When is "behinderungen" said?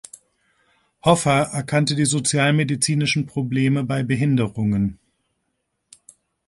4.01-4.97